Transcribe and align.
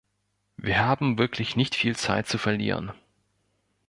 Wir 0.57 0.79
haben 0.79 1.19
wirklich 1.19 1.55
nicht 1.55 1.75
viel 1.75 1.95
Zeit 1.95 2.27
zu 2.27 2.39
verlieren. 2.39 2.91